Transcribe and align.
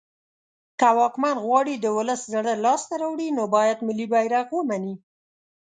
که 0.79 0.89
واکمن 0.97 1.35
غواړی 1.45 1.75
د 1.79 1.85
ولس 1.97 2.21
زړه 2.33 2.53
لاس 2.65 2.81
ته 2.89 2.95
راوړی 3.01 3.29
نو 3.37 3.43
باید 3.55 3.77
ملی 3.87 4.07
بیرغ 4.13 4.47
ومنی 4.57 4.95